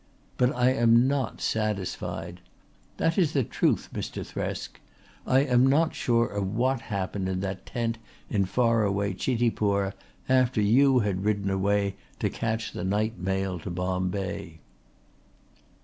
[0.37, 2.41] But I am not satisfied.
[2.97, 4.25] That is the truth, Mr.
[4.25, 4.79] Thresk.
[5.27, 9.93] I am not sure of what happened in that tent in far away Chitipur
[10.27, 14.59] after you had ridden away to catch the night mail to Bombay."